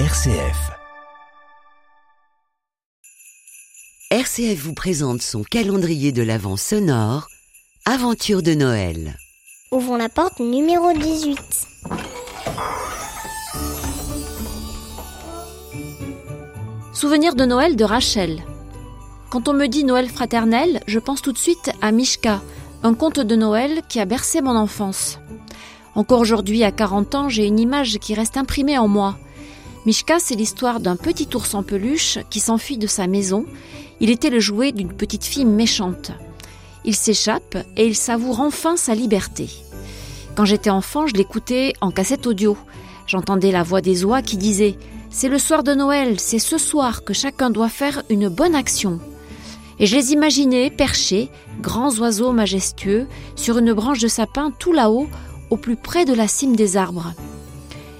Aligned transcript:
RCF. 0.00 0.72
RCF 4.10 4.60
vous 4.60 4.74
présente 4.74 5.22
son 5.22 5.44
calendrier 5.44 6.10
de 6.10 6.24
l'Avent 6.24 6.56
sonore, 6.56 7.28
Aventure 7.86 8.42
de 8.42 8.54
Noël. 8.54 9.16
Ouvrons 9.70 9.94
la 9.94 10.08
porte 10.08 10.40
numéro 10.40 10.92
18. 10.92 11.38
Souvenir 16.92 17.36
de 17.36 17.44
Noël 17.44 17.76
de 17.76 17.84
Rachel. 17.84 18.42
Quand 19.30 19.46
on 19.46 19.52
me 19.52 19.68
dit 19.68 19.84
Noël 19.84 20.08
fraternel, 20.08 20.80
je 20.88 20.98
pense 20.98 21.22
tout 21.22 21.32
de 21.32 21.38
suite 21.38 21.70
à 21.80 21.92
Mishka, 21.92 22.42
un 22.82 22.94
conte 22.94 23.20
de 23.20 23.36
Noël 23.36 23.82
qui 23.88 24.00
a 24.00 24.06
bercé 24.06 24.40
mon 24.40 24.56
enfance. 24.56 25.20
Encore 25.94 26.18
aujourd'hui, 26.18 26.64
à 26.64 26.72
40 26.72 27.14
ans, 27.14 27.28
j'ai 27.28 27.46
une 27.46 27.60
image 27.60 27.98
qui 28.00 28.14
reste 28.14 28.36
imprimée 28.36 28.76
en 28.76 28.88
moi. 28.88 29.16
Mishka, 29.86 30.18
c'est 30.18 30.34
l'histoire 30.34 30.80
d'un 30.80 30.96
petit 30.96 31.28
ours 31.34 31.54
en 31.54 31.62
peluche 31.62 32.18
qui 32.30 32.40
s'enfuit 32.40 32.78
de 32.78 32.86
sa 32.86 33.06
maison. 33.06 33.44
Il 34.00 34.08
était 34.08 34.30
le 34.30 34.40
jouet 34.40 34.72
d'une 34.72 34.92
petite 34.92 35.24
fille 35.24 35.44
méchante. 35.44 36.12
Il 36.86 36.94
s'échappe 36.94 37.58
et 37.76 37.86
il 37.86 37.94
savoure 37.94 38.40
enfin 38.40 38.76
sa 38.76 38.94
liberté. 38.94 39.50
Quand 40.36 40.46
j'étais 40.46 40.70
enfant, 40.70 41.06
je 41.06 41.14
l'écoutais 41.14 41.74
en 41.82 41.90
cassette 41.90 42.26
audio. 42.26 42.56
J'entendais 43.06 43.52
la 43.52 43.62
voix 43.62 43.82
des 43.82 44.04
oies 44.04 44.22
qui 44.22 44.38
disait 44.38 44.78
C'est 45.10 45.28
le 45.28 45.38
soir 45.38 45.62
de 45.62 45.74
Noël, 45.74 46.18
c'est 46.18 46.38
ce 46.38 46.56
soir 46.56 47.04
que 47.04 47.12
chacun 47.12 47.50
doit 47.50 47.68
faire 47.68 48.02
une 48.08 48.30
bonne 48.30 48.54
action. 48.54 49.00
Et 49.78 49.86
je 49.86 49.96
les 49.96 50.12
imaginais 50.12 50.70
perchés, 50.70 51.28
grands 51.60 51.94
oiseaux 51.98 52.32
majestueux, 52.32 53.06
sur 53.36 53.58
une 53.58 53.74
branche 53.74 54.00
de 54.00 54.08
sapin 54.08 54.50
tout 54.58 54.72
là-haut, 54.72 55.08
au 55.50 55.58
plus 55.58 55.76
près 55.76 56.06
de 56.06 56.14
la 56.14 56.26
cime 56.26 56.56
des 56.56 56.78
arbres. 56.78 57.12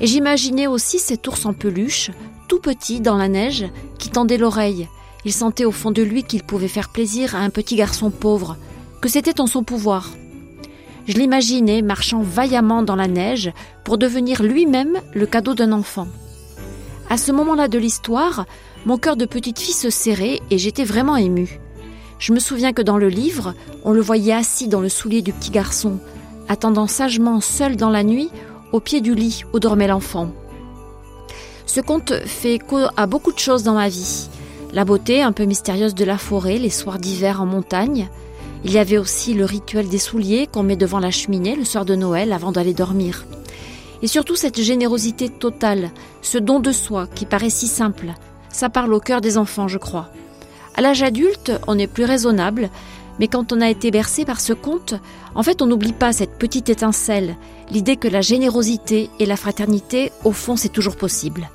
Et 0.00 0.06
j'imaginais 0.06 0.66
aussi 0.66 0.98
cet 0.98 1.26
ours 1.26 1.44
en 1.46 1.52
peluche, 1.52 2.10
tout 2.46 2.60
petit 2.60 3.00
dans 3.00 3.16
la 3.16 3.28
neige, 3.28 3.66
qui 3.98 4.10
tendait 4.10 4.38
l'oreille. 4.38 4.88
Il 5.24 5.32
sentait 5.32 5.64
au 5.64 5.72
fond 5.72 5.90
de 5.90 6.02
lui 6.02 6.22
qu'il 6.22 6.44
pouvait 6.44 6.68
faire 6.68 6.88
plaisir 6.88 7.34
à 7.34 7.40
un 7.40 7.50
petit 7.50 7.76
garçon 7.76 8.10
pauvre, 8.10 8.56
que 9.00 9.08
c'était 9.08 9.40
en 9.40 9.46
son 9.46 9.64
pouvoir. 9.64 10.10
Je 11.06 11.14
l'imaginais 11.14 11.82
marchant 11.82 12.20
vaillamment 12.20 12.82
dans 12.82 12.96
la 12.96 13.08
neige 13.08 13.52
pour 13.82 13.98
devenir 13.98 14.42
lui-même 14.42 14.98
le 15.14 15.26
cadeau 15.26 15.54
d'un 15.54 15.72
enfant. 15.72 16.06
À 17.10 17.16
ce 17.16 17.32
moment-là 17.32 17.68
de 17.68 17.78
l'histoire, 17.78 18.44
mon 18.84 18.98
cœur 18.98 19.16
de 19.16 19.24
petite 19.24 19.58
fille 19.58 19.74
se 19.74 19.90
serrait 19.90 20.40
et 20.50 20.58
j'étais 20.58 20.84
vraiment 20.84 21.16
émue. 21.16 21.58
Je 22.18 22.32
me 22.32 22.40
souviens 22.40 22.72
que 22.72 22.82
dans 22.82 22.98
le 22.98 23.08
livre, 23.08 23.54
on 23.84 23.92
le 23.92 24.00
voyait 24.00 24.34
assis 24.34 24.68
dans 24.68 24.80
le 24.80 24.88
soulier 24.88 25.22
du 25.22 25.32
petit 25.32 25.50
garçon, 25.50 25.98
attendant 26.48 26.86
sagement 26.86 27.40
seul 27.40 27.76
dans 27.76 27.90
la 27.90 28.04
nuit 28.04 28.30
au 28.72 28.80
pied 28.80 29.00
du 29.00 29.14
lit 29.14 29.44
où 29.52 29.60
dormait 29.60 29.86
l'enfant. 29.86 30.30
Ce 31.66 31.80
conte 31.80 32.14
fait 32.26 32.54
écho 32.54 32.78
à 32.96 33.06
beaucoup 33.06 33.32
de 33.32 33.38
choses 33.38 33.62
dans 33.62 33.74
ma 33.74 33.88
vie. 33.88 34.28
La 34.72 34.84
beauté 34.84 35.22
un 35.22 35.32
peu 35.32 35.44
mystérieuse 35.44 35.94
de 35.94 36.04
la 36.04 36.18
forêt, 36.18 36.58
les 36.58 36.70
soirs 36.70 36.98
d'hiver 36.98 37.40
en 37.40 37.46
montagne. 37.46 38.08
Il 38.64 38.72
y 38.72 38.78
avait 38.78 38.98
aussi 38.98 39.34
le 39.34 39.44
rituel 39.44 39.88
des 39.88 39.98
souliers 39.98 40.46
qu'on 40.46 40.62
met 40.62 40.76
devant 40.76 40.98
la 40.98 41.10
cheminée 41.10 41.56
le 41.56 41.64
soir 41.64 41.84
de 41.84 41.94
Noël 41.94 42.32
avant 42.32 42.52
d'aller 42.52 42.74
dormir. 42.74 43.24
Et 44.02 44.06
surtout 44.06 44.36
cette 44.36 44.60
générosité 44.60 45.28
totale, 45.28 45.90
ce 46.22 46.38
don 46.38 46.60
de 46.60 46.72
soi 46.72 47.06
qui 47.14 47.26
paraît 47.26 47.50
si 47.50 47.66
simple. 47.66 48.14
Ça 48.48 48.68
parle 48.68 48.92
au 48.92 49.00
cœur 49.00 49.20
des 49.20 49.38
enfants, 49.38 49.68
je 49.68 49.78
crois. 49.78 50.08
À 50.74 50.80
l'âge 50.80 51.02
adulte, 51.02 51.52
on 51.66 51.78
est 51.78 51.86
plus 51.86 52.04
raisonnable, 52.04 52.70
mais 53.18 53.28
quand 53.28 53.52
on 53.52 53.60
a 53.60 53.68
été 53.68 53.90
bercé 53.90 54.24
par 54.24 54.40
ce 54.40 54.52
conte, 54.52 54.94
en 55.34 55.42
fait, 55.42 55.62
on 55.62 55.66
n'oublie 55.66 55.92
pas 55.92 56.12
cette 56.12 56.38
petite 56.38 56.68
étincelle, 56.68 57.36
l'idée 57.70 57.96
que 57.96 58.08
la 58.08 58.20
générosité 58.20 59.10
et 59.18 59.26
la 59.26 59.36
fraternité, 59.36 60.12
au 60.24 60.32
fond, 60.32 60.56
c'est 60.56 60.68
toujours 60.68 60.96
possible. 60.96 61.50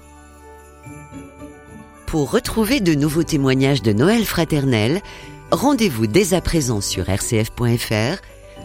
Pour 2.05 2.31
retrouver 2.31 2.79
de 2.79 2.93
nouveaux 2.93 3.23
témoignages 3.23 3.81
de 3.81 3.91
Noël 3.91 4.23
fraternel, 4.23 5.01
rendez-vous 5.51 6.05
dès 6.05 6.33
à 6.33 6.41
présent 6.41 6.79
sur 6.79 7.05
rcf.fr, 7.05 8.21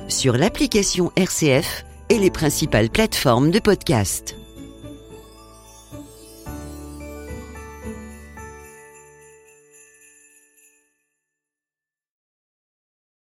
sur 0.09 0.37
l'application 0.37 1.13
RCF 1.17 1.85
et 2.11 2.19
les 2.19 2.31
principales 2.31 2.91
plateformes 2.91 3.51
de 3.51 3.59
podcast. 3.59 4.37